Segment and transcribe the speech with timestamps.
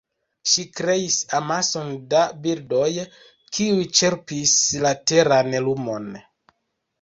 [0.51, 2.87] Ŝi kreis amason da bildoj,
[3.59, 4.55] kiuj ĉerpis
[4.87, 6.11] la teran lumon.